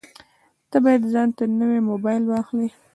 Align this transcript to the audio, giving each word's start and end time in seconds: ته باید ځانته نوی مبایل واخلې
ته 0.69 0.77
باید 0.83 1.03
ځانته 1.13 1.43
نوی 1.59 1.79
مبایل 1.91 2.23
واخلې 2.27 2.67